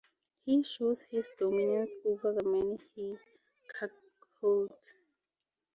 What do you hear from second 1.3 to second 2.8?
dominance over the men